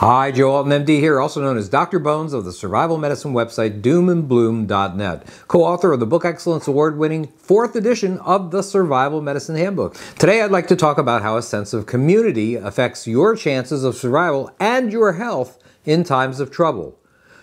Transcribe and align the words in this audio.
Hi, 0.00 0.30
Joe 0.32 0.52
Alton, 0.52 0.72
MD 0.72 0.98
here, 0.98 1.20
also 1.20 1.42
known 1.42 1.58
as 1.58 1.68
Dr. 1.68 1.98
Bones 1.98 2.32
of 2.32 2.46
the 2.46 2.54
survival 2.54 2.96
medicine 2.96 3.34
website 3.34 3.82
doomandbloom.net, 3.82 5.26
co-author 5.46 5.92
of 5.92 6.00
the 6.00 6.06
Book 6.06 6.24
Excellence 6.24 6.66
Award-winning 6.66 7.26
fourth 7.26 7.76
edition 7.76 8.16
of 8.20 8.50
the 8.50 8.62
Survival 8.62 9.20
Medicine 9.20 9.56
Handbook. 9.56 9.98
Today 10.18 10.40
I'd 10.40 10.50
like 10.50 10.68
to 10.68 10.74
talk 10.74 10.96
about 10.96 11.20
how 11.20 11.36
a 11.36 11.42
sense 11.42 11.74
of 11.74 11.84
community 11.84 12.54
affects 12.54 13.06
your 13.06 13.36
chances 13.36 13.84
of 13.84 13.94
survival 13.94 14.50
and 14.58 14.90
your 14.90 15.12
health 15.12 15.62
in 15.84 16.02
times 16.02 16.40
of 16.40 16.50
trouble. 16.50 16.98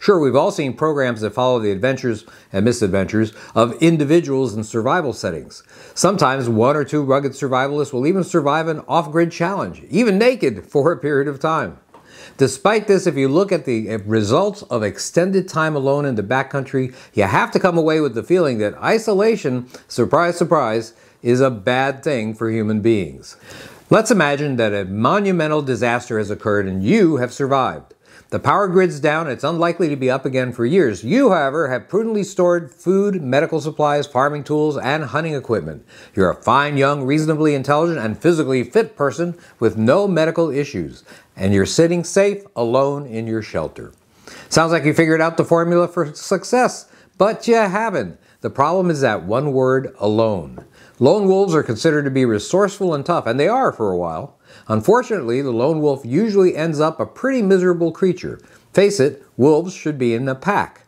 Sure, 0.00 0.18
we've 0.18 0.34
all 0.34 0.50
seen 0.50 0.72
programs 0.72 1.20
that 1.20 1.32
follow 1.32 1.60
the 1.60 1.70
adventures 1.70 2.26
and 2.52 2.64
misadventures 2.64 3.32
of 3.54 3.80
individuals 3.80 4.56
in 4.56 4.64
survival 4.64 5.12
settings. 5.12 5.62
Sometimes 5.94 6.48
one 6.48 6.74
or 6.74 6.82
two 6.82 7.04
rugged 7.04 7.30
survivalists 7.30 7.92
will 7.92 8.08
even 8.08 8.24
survive 8.24 8.66
an 8.66 8.80
off-grid 8.88 9.30
challenge, 9.30 9.84
even 9.88 10.18
naked, 10.18 10.66
for 10.66 10.90
a 10.90 10.98
period 10.98 11.28
of 11.28 11.38
time. 11.38 11.78
Despite 12.36 12.86
this, 12.86 13.06
if 13.06 13.16
you 13.16 13.28
look 13.28 13.52
at 13.52 13.64
the 13.64 13.88
eh, 13.88 13.98
results 14.04 14.62
of 14.62 14.82
extended 14.82 15.48
time 15.48 15.76
alone 15.76 16.04
in 16.04 16.14
the 16.14 16.22
backcountry, 16.22 16.94
you 17.14 17.24
have 17.24 17.50
to 17.52 17.60
come 17.60 17.76
away 17.76 18.00
with 18.00 18.14
the 18.14 18.22
feeling 18.22 18.58
that 18.58 18.74
isolation, 18.82 19.68
surprise, 19.88 20.36
surprise, 20.36 20.94
is 21.22 21.40
a 21.40 21.50
bad 21.50 22.02
thing 22.02 22.34
for 22.34 22.50
human 22.50 22.80
beings. 22.80 23.36
Let's 23.90 24.10
imagine 24.10 24.56
that 24.56 24.72
a 24.72 24.84
monumental 24.84 25.62
disaster 25.62 26.18
has 26.18 26.30
occurred 26.30 26.66
and 26.66 26.82
you 26.82 27.16
have 27.16 27.32
survived. 27.32 27.94
The 28.30 28.38
power 28.38 28.68
grid's 28.68 29.00
down, 29.00 29.28
it's 29.28 29.42
unlikely 29.42 29.88
to 29.88 29.96
be 29.96 30.10
up 30.10 30.24
again 30.24 30.52
for 30.52 30.64
years. 30.64 31.02
You, 31.02 31.30
however, 31.30 31.68
have 31.68 31.88
prudently 31.88 32.22
stored 32.22 32.72
food, 32.72 33.20
medical 33.20 33.60
supplies, 33.60 34.06
farming 34.06 34.44
tools, 34.44 34.76
and 34.76 35.04
hunting 35.04 35.34
equipment. 35.34 35.84
You're 36.14 36.30
a 36.30 36.42
fine, 36.42 36.76
young, 36.76 37.02
reasonably 37.02 37.54
intelligent, 37.54 37.98
and 37.98 38.16
physically 38.16 38.62
fit 38.62 38.96
person 38.96 39.36
with 39.58 39.76
no 39.76 40.06
medical 40.06 40.50
issues, 40.50 41.02
and 41.34 41.52
you're 41.52 41.66
sitting 41.66 42.04
safe 42.04 42.44
alone 42.54 43.04
in 43.06 43.26
your 43.26 43.42
shelter. 43.42 43.92
Sounds 44.48 44.70
like 44.70 44.84
you 44.84 44.94
figured 44.94 45.20
out 45.20 45.36
the 45.36 45.44
formula 45.44 45.88
for 45.88 46.14
success, 46.14 46.88
but 47.18 47.48
you 47.48 47.54
haven't. 47.54 48.18
The 48.42 48.50
problem 48.50 48.90
is 48.90 49.00
that 49.00 49.24
one 49.24 49.52
word 49.52 49.94
alone. 49.98 50.64
Lone 50.98 51.26
wolves 51.26 51.54
are 51.54 51.62
considered 51.62 52.04
to 52.04 52.10
be 52.10 52.24
resourceful 52.24 52.94
and 52.94 53.04
tough, 53.04 53.26
and 53.26 53.40
they 53.40 53.48
are 53.48 53.72
for 53.72 53.90
a 53.90 53.96
while. 53.96 54.38
Unfortunately, 54.68 55.42
the 55.42 55.50
lone 55.50 55.80
wolf 55.80 56.02
usually 56.04 56.56
ends 56.56 56.80
up 56.80 57.00
a 57.00 57.06
pretty 57.06 57.42
miserable 57.42 57.92
creature. 57.92 58.40
Face 58.72 59.00
it, 59.00 59.24
wolves 59.36 59.74
should 59.74 59.98
be 59.98 60.14
in 60.14 60.28
a 60.28 60.34
pack. 60.34 60.86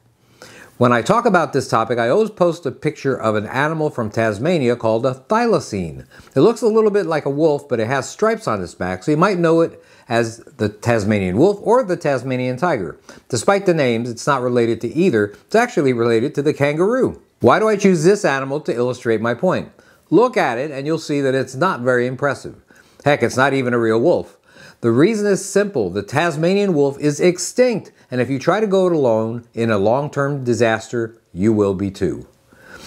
When 0.79 0.93
I 0.93 1.03
talk 1.03 1.27
about 1.27 1.53
this 1.53 1.69
topic, 1.69 1.99
I 1.99 2.09
always 2.09 2.31
post 2.31 2.67
a 2.67 2.73
picture 2.73 3.15
of 3.15 3.37
an 3.37 3.47
animal 3.47 3.89
from 3.89 4.11
Tasmania 4.11 4.75
called 4.75 5.07
a 5.07 5.15
thylacine. 5.15 6.07
It 6.35 6.41
looks 6.41 6.63
a 6.63 6.67
little 6.67 6.91
bit 6.91 7.07
like 7.07 7.25
a 7.25 7.31
wolf, 7.31 7.69
but 7.69 7.79
it 7.79 7.87
has 7.87 8.09
stripes 8.09 8.49
on 8.49 8.63
its 8.63 8.75
back, 8.75 9.05
so 9.05 9.13
you 9.13 9.17
might 9.17 9.39
know 9.39 9.61
it 9.61 9.81
as 10.09 10.39
the 10.57 10.69
Tasmanian 10.69 11.37
wolf 11.37 11.61
or 11.63 11.85
the 11.85 11.97
Tasmanian 11.97 12.57
tiger. 12.57 12.99
Despite 13.29 13.67
the 13.67 13.75
names, 13.75 14.11
it's 14.11 14.27
not 14.27 14.43
related 14.43 14.81
to 14.81 14.89
either. 14.89 15.27
It's 15.47 15.55
actually 15.55 15.93
related 15.93 16.35
to 16.35 16.43
the 16.43 16.53
kangaroo. 16.53 17.23
Why 17.41 17.59
do 17.59 17.69
I 17.69 17.77
choose 17.77 18.03
this 18.03 18.25
animal 18.25 18.61
to 18.63 18.75
illustrate 18.75 19.21
my 19.21 19.35
point? 19.35 19.71
Look 20.11 20.37
at 20.37 20.59
it 20.59 20.71
and 20.71 20.87
you'll 20.87 20.99
see 20.99 21.21
that 21.21 21.35
it's 21.35 21.55
not 21.55 21.81
very 21.81 22.07
impressive. 22.07 22.57
Heck, 23.05 23.23
it's 23.23 23.37
not 23.37 23.53
even 23.53 23.75
a 23.75 23.79
real 23.79 24.01
wolf. 24.01 24.39
The 24.81 24.91
reason 24.91 25.27
is 25.27 25.45
simple. 25.45 25.91
The 25.91 26.03
Tasmanian 26.03 26.75
wolf 26.75 26.99
is 27.01 27.21
extinct, 27.21 27.93
and 28.11 28.21
if 28.21 28.31
you 28.31 28.39
try 28.39 28.61
to 28.61 28.67
go 28.67 28.87
it 28.87 28.93
alone 28.93 29.47
in 29.55 29.71
a 29.71 29.79
long-term 29.79 30.45
disaster, 30.45 31.21
you 31.33 31.53
will 31.53 31.75
be 31.75 31.91
too. 31.91 32.27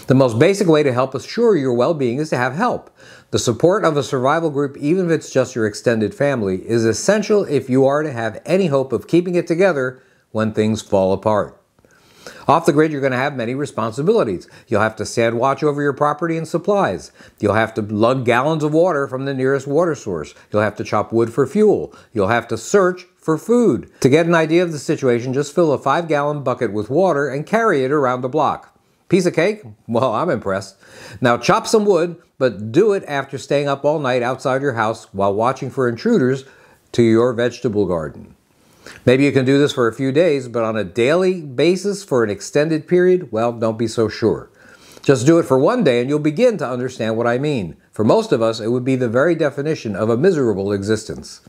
The 0.08 0.14
most 0.14 0.38
basic 0.38 0.68
way 0.68 0.84
to 0.84 0.94
help 0.94 1.16
assure 1.16 1.56
your 1.56 1.74
well-being 1.74 2.20
is 2.20 2.30
to 2.30 2.38
have 2.38 2.54
help. 2.54 2.96
The 3.32 3.40
support 3.40 3.84
of 3.84 3.98
a 3.98 4.04
survival 4.04 4.50
group, 4.50 4.78
even 4.78 5.06
if 5.06 5.12
it's 5.12 5.32
just 5.32 5.56
your 5.56 5.66
extended 5.66 6.14
family, 6.14 6.68
is 6.68 6.86
essential 6.86 7.44
if 7.46 7.70
you 7.70 7.86
are 7.86 8.04
to 8.04 8.12
have 8.12 8.42
any 8.46 8.68
hope 8.68 8.94
of 8.94 9.08
keeping 9.08 9.36
it 9.36 9.48
together 9.48 10.02
when 10.32 10.54
things 10.54 10.82
fall 10.82 11.12
apart. 11.12 11.60
Off 12.48 12.66
the 12.66 12.74
grid, 12.74 12.92
you're 12.92 13.02
going 13.02 13.12
to 13.12 13.18
have 13.18 13.36
many 13.36 13.56
responsibilities. 13.56 14.48
You'll 14.68 14.82
have 14.82 14.96
to 14.98 15.06
stand 15.06 15.40
watch 15.40 15.64
over 15.64 15.82
your 15.82 15.94
property 15.94 16.38
and 16.38 16.48
supplies. 16.48 17.12
You'll 17.40 17.54
have 17.54 17.74
to 17.76 17.82
lug 17.82 18.26
gallons 18.26 18.64
of 18.64 18.74
water 18.74 19.08
from 19.08 19.26
the 19.26 19.34
nearest 19.34 19.68
water 19.68 19.96
source. 19.96 20.34
You'll 20.52 20.62
have 20.62 20.76
to 20.78 20.84
chop 20.84 21.12
wood 21.12 21.34
for 21.34 21.46
fuel. 21.48 21.94
You'll 22.14 22.28
have 22.28 22.48
to 22.50 22.58
search 22.58 23.06
for 23.18 23.38
food. 23.38 23.92
To 24.02 24.10
get 24.10 24.28
an 24.28 24.36
idea 24.36 24.64
of 24.64 24.72
the 24.72 24.80
situation, 24.80 25.34
just 25.34 25.56
fill 25.56 25.74
a 25.74 25.78
five 25.78 26.08
gallon 26.08 26.44
bucket 26.44 26.72
with 26.72 26.90
water 26.90 27.28
and 27.28 27.46
carry 27.46 27.84
it 27.84 27.92
around 27.92 28.22
the 28.22 28.30
block. 28.30 28.78
Piece 29.10 29.26
of 29.26 29.34
cake? 29.34 29.62
Well, 29.88 30.14
I'm 30.14 30.30
impressed. 30.30 30.78
Now 31.22 31.38
chop 31.38 31.68
some 31.68 31.86
wood, 31.86 32.18
but 32.38 32.72
do 32.72 32.94
it 32.94 33.04
after 33.08 33.38
staying 33.38 33.68
up 33.68 33.86
all 33.86 34.00
night 34.00 34.24
outside 34.24 34.62
your 34.62 34.74
house 34.74 35.06
while 35.14 35.34
watching 35.34 35.70
for 35.70 35.88
intruders 35.88 36.44
to 36.94 37.04
your 37.04 37.34
vegetable 37.34 37.86
garden. 37.86 38.36
Maybe 39.06 39.24
you 39.24 39.32
can 39.32 39.46
do 39.46 39.58
this 39.58 39.74
for 39.74 39.88
a 39.88 39.94
few 39.94 40.12
days, 40.12 40.48
but 40.48 40.64
on 40.64 40.78
a 40.78 40.84
daily 40.84 41.42
basis 41.42 42.04
for 42.04 42.24
an 42.24 42.30
extended 42.30 42.88
period, 42.88 43.32
well, 43.32 43.52
don't 43.52 43.78
be 43.78 43.88
so 43.88 44.08
sure. 44.08 44.50
Just 45.02 45.26
do 45.26 45.38
it 45.38 45.44
for 45.44 45.58
one 45.58 45.84
day 45.84 46.02
and 46.02 46.10
you'll 46.10 46.20
begin 46.20 46.58
to 46.58 46.68
understand 46.68 47.16
what 47.16 47.28
I 47.28 47.38
mean. 47.38 47.78
For 47.92 48.04
most 48.04 48.32
of 48.32 48.42
us, 48.42 48.60
it 48.60 48.70
would 48.70 48.84
be 48.84 48.96
the 48.96 49.10
very 49.10 49.36
definition 49.36 49.96
of 49.96 50.10
a 50.10 50.18
miserable 50.18 50.72
existence. 50.72 51.42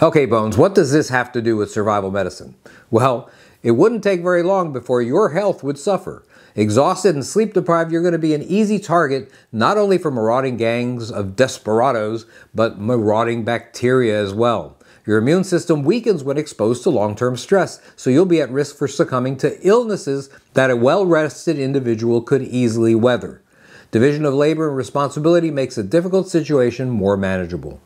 Okay, 0.00 0.26
Bones, 0.26 0.56
what 0.56 0.74
does 0.74 0.92
this 0.92 1.08
have 1.08 1.32
to 1.32 1.42
do 1.42 1.56
with 1.56 1.72
survival 1.72 2.12
medicine? 2.12 2.54
Well, 2.90 3.28
it 3.64 3.72
wouldn't 3.72 4.04
take 4.04 4.22
very 4.22 4.42
long 4.42 4.72
before 4.72 5.02
your 5.02 5.30
health 5.30 5.64
would 5.64 5.78
suffer. 5.78 6.24
Exhausted 6.54 7.16
and 7.16 7.26
sleep 7.26 7.54
deprived, 7.54 7.90
you're 7.90 8.02
going 8.02 8.12
to 8.12 8.18
be 8.18 8.34
an 8.34 8.42
easy 8.42 8.78
target 8.78 9.32
not 9.50 9.76
only 9.76 9.98
for 9.98 10.12
marauding 10.12 10.56
gangs 10.56 11.10
of 11.10 11.34
desperados, 11.34 12.26
but 12.54 12.78
marauding 12.78 13.44
bacteria 13.44 14.22
as 14.22 14.32
well. 14.32 14.76
Your 15.06 15.18
immune 15.18 15.44
system 15.44 15.82
weakens 15.82 16.24
when 16.24 16.38
exposed 16.38 16.82
to 16.82 16.90
long-term 16.90 17.36
stress, 17.36 17.78
so 17.94 18.08
you'll 18.08 18.24
be 18.24 18.40
at 18.40 18.50
risk 18.50 18.76
for 18.76 18.88
succumbing 18.88 19.36
to 19.38 19.60
illnesses 19.66 20.30
that 20.54 20.70
a 20.70 20.76
well-rested 20.76 21.58
individual 21.58 22.22
could 22.22 22.42
easily 22.42 22.94
weather. 22.94 23.42
Division 23.90 24.24
of 24.24 24.32
labor 24.32 24.66
and 24.68 24.76
responsibility 24.76 25.50
makes 25.50 25.76
a 25.76 25.82
difficult 25.82 26.28
situation 26.28 26.88
more 26.88 27.18
manageable. 27.18 27.80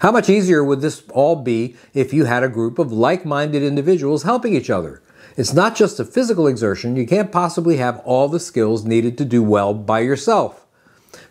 How 0.00 0.12
much 0.12 0.28
easier 0.28 0.62
would 0.62 0.82
this 0.82 1.02
all 1.10 1.36
be 1.36 1.74
if 1.94 2.12
you 2.12 2.26
had 2.26 2.42
a 2.42 2.50
group 2.50 2.78
of 2.78 2.92
like-minded 2.92 3.62
individuals 3.62 4.24
helping 4.24 4.54
each 4.54 4.68
other? 4.68 5.02
It's 5.38 5.54
not 5.54 5.74
just 5.74 5.98
a 5.98 6.04
physical 6.04 6.46
exertion, 6.46 6.96
you 6.96 7.06
can't 7.06 7.32
possibly 7.32 7.78
have 7.78 8.00
all 8.00 8.28
the 8.28 8.40
skills 8.40 8.84
needed 8.84 9.16
to 9.18 9.24
do 9.24 9.42
well 9.42 9.72
by 9.72 10.00
yourself. 10.00 10.65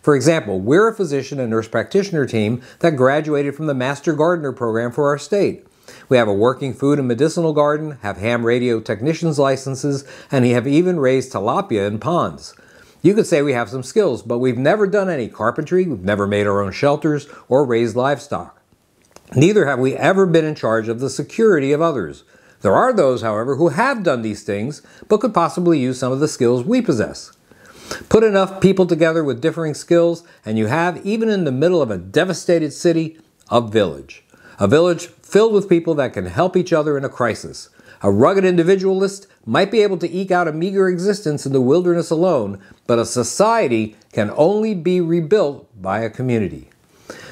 For 0.06 0.14
example, 0.14 0.60
we're 0.60 0.86
a 0.86 0.94
physician 0.94 1.40
and 1.40 1.50
nurse 1.50 1.66
practitioner 1.66 2.26
team 2.26 2.62
that 2.78 2.94
graduated 2.94 3.56
from 3.56 3.66
the 3.66 3.74
Master 3.74 4.12
Gardener 4.12 4.52
program 4.52 4.92
for 4.92 5.08
our 5.08 5.18
state. 5.18 5.66
We 6.08 6.16
have 6.16 6.28
a 6.28 6.32
working 6.32 6.74
food 6.74 7.00
and 7.00 7.08
medicinal 7.08 7.52
garden, 7.52 7.98
have 8.02 8.18
ham 8.18 8.46
radio 8.46 8.78
technician's 8.78 9.36
licenses, 9.36 10.04
and 10.30 10.44
we 10.44 10.52
have 10.52 10.68
even 10.68 11.00
raised 11.00 11.32
tilapia 11.32 11.88
in 11.88 11.98
ponds. 11.98 12.54
You 13.02 13.14
could 13.14 13.26
say 13.26 13.42
we 13.42 13.54
have 13.54 13.68
some 13.68 13.82
skills, 13.82 14.22
but 14.22 14.38
we've 14.38 14.56
never 14.56 14.86
done 14.86 15.10
any 15.10 15.26
carpentry, 15.26 15.86
we've 15.86 15.98
never 16.04 16.28
made 16.28 16.46
our 16.46 16.62
own 16.62 16.70
shelters, 16.70 17.26
or 17.48 17.64
raised 17.64 17.96
livestock. 17.96 18.62
Neither 19.34 19.66
have 19.66 19.80
we 19.80 19.96
ever 19.96 20.24
been 20.24 20.44
in 20.44 20.54
charge 20.54 20.86
of 20.86 21.00
the 21.00 21.10
security 21.10 21.72
of 21.72 21.82
others. 21.82 22.22
There 22.60 22.76
are 22.76 22.92
those, 22.92 23.22
however, 23.22 23.56
who 23.56 23.70
have 23.70 24.04
done 24.04 24.22
these 24.22 24.44
things, 24.44 24.82
but 25.08 25.18
could 25.18 25.34
possibly 25.34 25.80
use 25.80 25.98
some 25.98 26.12
of 26.12 26.20
the 26.20 26.28
skills 26.28 26.62
we 26.62 26.80
possess. 26.80 27.35
Put 28.08 28.24
enough 28.24 28.60
people 28.60 28.86
together 28.86 29.22
with 29.22 29.40
differing 29.40 29.74
skills, 29.74 30.22
and 30.44 30.58
you 30.58 30.66
have, 30.66 31.04
even 31.04 31.28
in 31.28 31.44
the 31.44 31.52
middle 31.52 31.82
of 31.82 31.90
a 31.90 31.98
devastated 31.98 32.72
city, 32.72 33.18
a 33.50 33.60
village. 33.60 34.24
A 34.58 34.66
village 34.66 35.06
filled 35.06 35.52
with 35.52 35.68
people 35.68 35.94
that 35.96 36.12
can 36.12 36.26
help 36.26 36.56
each 36.56 36.72
other 36.72 36.96
in 36.96 37.04
a 37.04 37.08
crisis. 37.08 37.68
A 38.02 38.10
rugged 38.10 38.44
individualist 38.44 39.26
might 39.44 39.70
be 39.70 39.82
able 39.82 39.98
to 39.98 40.10
eke 40.10 40.30
out 40.30 40.48
a 40.48 40.52
meager 40.52 40.88
existence 40.88 41.46
in 41.46 41.52
the 41.52 41.60
wilderness 41.60 42.10
alone, 42.10 42.60
but 42.86 42.98
a 42.98 43.06
society 43.06 43.96
can 44.12 44.30
only 44.36 44.74
be 44.74 45.00
rebuilt 45.00 45.68
by 45.80 46.00
a 46.00 46.10
community. 46.10 46.68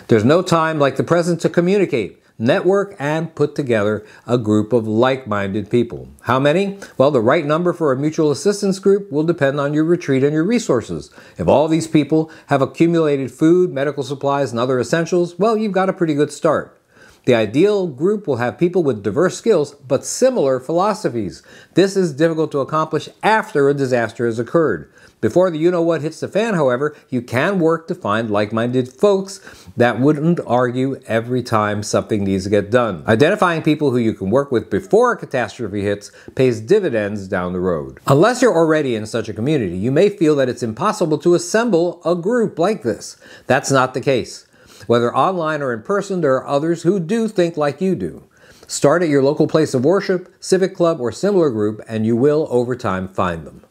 There's 0.08 0.24
no 0.24 0.42
time 0.42 0.78
like 0.78 0.96
the 0.96 1.04
present 1.04 1.40
to 1.42 1.48
communicate, 1.48 2.22
network, 2.38 2.96
and 2.98 3.34
put 3.34 3.54
together 3.54 4.04
a 4.26 4.38
group 4.38 4.72
of 4.72 4.86
like-minded 4.86 5.70
people. 5.70 6.08
How 6.22 6.38
many? 6.38 6.78
Well, 6.98 7.10
the 7.10 7.20
right 7.20 7.44
number 7.44 7.72
for 7.72 7.92
a 7.92 7.96
mutual 7.96 8.30
assistance 8.30 8.78
group 8.78 9.10
will 9.12 9.24
depend 9.24 9.60
on 9.60 9.74
your 9.74 9.84
retreat 9.84 10.24
and 10.24 10.32
your 10.32 10.44
resources. 10.44 11.10
If 11.38 11.48
all 11.48 11.68
these 11.68 11.86
people 11.86 12.30
have 12.46 12.62
accumulated 12.62 13.30
food, 13.30 13.72
medical 13.72 14.02
supplies, 14.02 14.50
and 14.50 14.58
other 14.58 14.80
essentials, 14.80 15.38
well, 15.38 15.56
you've 15.56 15.72
got 15.72 15.88
a 15.88 15.92
pretty 15.92 16.14
good 16.14 16.32
start. 16.32 16.80
The 17.26 17.34
ideal 17.34 17.86
group 17.86 18.26
will 18.26 18.36
have 18.36 18.58
people 18.58 18.82
with 18.82 19.02
diverse 19.02 19.38
skills 19.38 19.74
but 19.74 20.04
similar 20.04 20.60
philosophies. 20.60 21.42
This 21.72 21.96
is 21.96 22.12
difficult 22.12 22.52
to 22.52 22.60
accomplish 22.60 23.08
after 23.22 23.68
a 23.68 23.74
disaster 23.74 24.26
has 24.26 24.38
occurred. 24.38 24.92
Before 25.24 25.50
the 25.50 25.56
you 25.56 25.70
know 25.70 25.80
what 25.80 26.02
hits 26.02 26.20
the 26.20 26.28
fan, 26.28 26.52
however, 26.52 26.94
you 27.08 27.22
can 27.22 27.58
work 27.58 27.88
to 27.88 27.94
find 27.94 28.30
like 28.30 28.52
minded 28.52 28.92
folks 28.92 29.40
that 29.74 29.98
wouldn't 29.98 30.38
argue 30.46 31.00
every 31.06 31.42
time 31.42 31.82
something 31.82 32.24
needs 32.24 32.44
to 32.44 32.50
get 32.50 32.70
done. 32.70 33.02
Identifying 33.06 33.62
people 33.62 33.90
who 33.90 33.96
you 33.96 34.12
can 34.12 34.28
work 34.28 34.52
with 34.52 34.68
before 34.68 35.12
a 35.12 35.16
catastrophe 35.16 35.80
hits 35.80 36.12
pays 36.34 36.60
dividends 36.60 37.26
down 37.26 37.54
the 37.54 37.58
road. 37.58 38.00
Unless 38.06 38.42
you're 38.42 38.54
already 38.54 38.94
in 38.94 39.06
such 39.06 39.30
a 39.30 39.32
community, 39.32 39.78
you 39.78 39.90
may 39.90 40.10
feel 40.10 40.36
that 40.36 40.50
it's 40.50 40.62
impossible 40.62 41.16
to 41.16 41.32
assemble 41.32 42.02
a 42.04 42.14
group 42.14 42.58
like 42.58 42.82
this. 42.82 43.16
That's 43.46 43.70
not 43.70 43.94
the 43.94 44.02
case. 44.02 44.46
Whether 44.86 45.16
online 45.16 45.62
or 45.62 45.72
in 45.72 45.84
person, 45.84 46.20
there 46.20 46.34
are 46.34 46.46
others 46.46 46.82
who 46.82 47.00
do 47.00 47.28
think 47.28 47.56
like 47.56 47.80
you 47.80 47.94
do. 47.94 48.24
Start 48.66 49.02
at 49.02 49.08
your 49.08 49.22
local 49.22 49.46
place 49.46 49.72
of 49.72 49.86
worship, 49.86 50.34
civic 50.38 50.76
club, 50.76 51.00
or 51.00 51.10
similar 51.10 51.48
group, 51.48 51.80
and 51.88 52.04
you 52.04 52.14
will, 52.14 52.46
over 52.50 52.76
time, 52.76 53.08
find 53.08 53.46
them. 53.46 53.64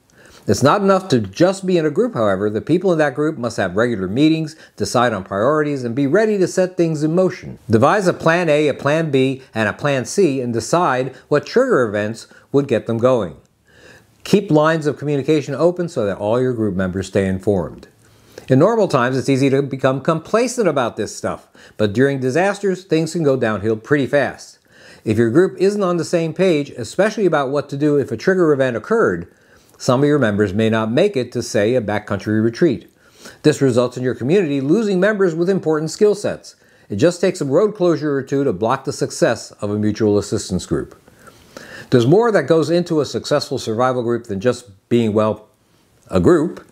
It's 0.45 0.63
not 0.63 0.81
enough 0.81 1.07
to 1.07 1.21
just 1.21 1.65
be 1.65 1.77
in 1.77 1.85
a 1.85 1.89
group, 1.89 2.15
however. 2.15 2.49
The 2.49 2.59
people 2.59 2.91
in 2.91 2.97
that 2.97 3.15
group 3.15 3.37
must 3.37 3.55
have 3.55 3.77
regular 3.77 4.09
meetings, 4.09 4.57
decide 4.75 5.13
on 5.13 5.23
priorities, 5.23 5.85
and 5.85 5.95
be 5.95 6.05
ready 6.05 6.37
to 6.37 6.47
set 6.47 6.75
things 6.75 7.01
in 7.01 7.15
motion. 7.15 7.59
Devise 7.69 8.07
a 8.07 8.13
plan 8.13 8.49
A, 8.49 8.67
a 8.67 8.73
plan 8.73 9.09
B, 9.09 9.41
and 9.55 9.69
a 9.69 9.73
plan 9.73 10.03
C, 10.03 10.41
and 10.41 10.51
decide 10.51 11.15
what 11.29 11.45
trigger 11.45 11.87
events 11.87 12.27
would 12.51 12.67
get 12.67 12.87
them 12.87 12.97
going. 12.97 13.37
Keep 14.25 14.51
lines 14.51 14.85
of 14.85 14.97
communication 14.97 15.55
open 15.55 15.87
so 15.87 16.05
that 16.05 16.17
all 16.17 16.41
your 16.41 16.53
group 16.53 16.75
members 16.75 17.07
stay 17.07 17.25
informed. 17.25 17.87
In 18.49 18.59
normal 18.59 18.89
times, 18.89 19.17
it's 19.17 19.29
easy 19.29 19.49
to 19.49 19.61
become 19.61 20.01
complacent 20.01 20.67
about 20.67 20.97
this 20.97 21.15
stuff, 21.15 21.47
but 21.77 21.93
during 21.93 22.19
disasters, 22.19 22.83
things 22.83 23.13
can 23.13 23.23
go 23.23 23.37
downhill 23.37 23.77
pretty 23.77 24.07
fast. 24.07 24.59
If 25.05 25.17
your 25.17 25.29
group 25.29 25.55
isn't 25.57 25.83
on 25.83 25.95
the 25.95 26.03
same 26.03 26.33
page, 26.33 26.69
especially 26.71 27.25
about 27.25 27.49
what 27.49 27.69
to 27.69 27.77
do 27.77 27.97
if 27.97 28.11
a 28.11 28.17
trigger 28.17 28.51
event 28.51 28.75
occurred, 28.75 29.33
some 29.77 30.01
of 30.01 30.07
your 30.07 30.19
members 30.19 30.53
may 30.53 30.69
not 30.69 30.91
make 30.91 31.17
it 31.17 31.31
to, 31.33 31.43
say, 31.43 31.75
a 31.75 31.81
backcountry 31.81 32.43
retreat. 32.43 32.89
This 33.43 33.61
results 33.61 33.97
in 33.97 34.03
your 34.03 34.15
community 34.15 34.61
losing 34.61 34.99
members 34.99 35.35
with 35.35 35.49
important 35.49 35.91
skill 35.91 36.15
sets. 36.15 36.55
It 36.89 36.97
just 36.97 37.21
takes 37.21 37.41
a 37.41 37.45
road 37.45 37.75
closure 37.75 38.15
or 38.15 38.23
two 38.23 38.43
to 38.43 38.53
block 38.53 38.85
the 38.85 38.93
success 38.93 39.51
of 39.53 39.69
a 39.69 39.79
mutual 39.79 40.17
assistance 40.17 40.65
group. 40.65 40.99
There's 41.89 42.07
more 42.07 42.31
that 42.31 42.43
goes 42.43 42.69
into 42.69 43.01
a 43.01 43.05
successful 43.05 43.57
survival 43.57 44.03
group 44.03 44.25
than 44.25 44.39
just 44.39 44.89
being, 44.89 45.13
well, 45.13 45.47
a 46.09 46.19
group. 46.19 46.65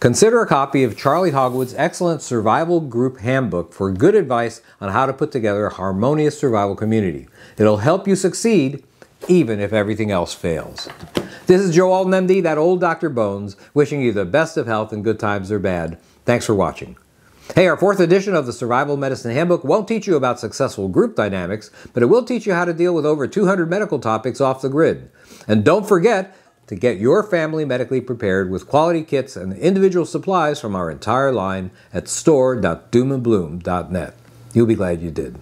Consider 0.00 0.40
a 0.40 0.46
copy 0.48 0.82
of 0.82 0.96
Charley 0.96 1.30
Hogwood's 1.30 1.74
excellent 1.74 2.22
Survival 2.22 2.80
Group 2.80 3.20
Handbook 3.20 3.72
for 3.72 3.92
good 3.92 4.16
advice 4.16 4.60
on 4.80 4.90
how 4.90 5.06
to 5.06 5.12
put 5.12 5.30
together 5.30 5.66
a 5.66 5.74
harmonious 5.74 6.38
survival 6.38 6.74
community. 6.74 7.28
It'll 7.56 7.76
help 7.76 8.08
you 8.08 8.16
succeed 8.16 8.82
even 9.28 9.60
if 9.60 9.72
everything 9.72 10.10
else 10.10 10.34
fails. 10.34 10.88
This 11.46 11.60
is 11.60 11.74
Joe 11.74 11.92
Alton, 11.92 12.26
MD, 12.26 12.42
that 12.42 12.58
old 12.58 12.80
Dr. 12.80 13.08
Bones, 13.08 13.56
wishing 13.74 14.00
you 14.00 14.12
the 14.12 14.24
best 14.24 14.56
of 14.56 14.66
health 14.66 14.92
in 14.92 15.02
good 15.02 15.18
times 15.18 15.50
or 15.50 15.58
bad. 15.58 15.98
Thanks 16.24 16.46
for 16.46 16.54
watching. 16.54 16.96
Hey, 17.54 17.66
our 17.66 17.76
fourth 17.76 18.00
edition 18.00 18.34
of 18.34 18.46
the 18.46 18.52
Survival 18.52 18.96
Medicine 18.96 19.32
Handbook 19.32 19.64
won't 19.64 19.88
teach 19.88 20.06
you 20.06 20.16
about 20.16 20.40
successful 20.40 20.88
group 20.88 21.16
dynamics, 21.16 21.70
but 21.92 22.02
it 22.02 22.06
will 22.06 22.24
teach 22.24 22.46
you 22.46 22.54
how 22.54 22.64
to 22.64 22.72
deal 22.72 22.94
with 22.94 23.04
over 23.04 23.26
200 23.26 23.68
medical 23.68 23.98
topics 23.98 24.40
off 24.40 24.62
the 24.62 24.68
grid. 24.68 25.10
And 25.46 25.64
don't 25.64 25.86
forget 25.86 26.36
to 26.68 26.76
get 26.76 26.98
your 26.98 27.22
family 27.22 27.64
medically 27.64 28.00
prepared 28.00 28.50
with 28.50 28.68
quality 28.68 29.02
kits 29.02 29.36
and 29.36 29.56
individual 29.58 30.06
supplies 30.06 30.60
from 30.60 30.74
our 30.74 30.90
entire 30.90 31.32
line 31.32 31.70
at 31.92 32.08
store.doomandbloom.net. 32.08 34.14
You'll 34.54 34.66
be 34.66 34.74
glad 34.74 35.02
you 35.02 35.10
did. 35.10 35.38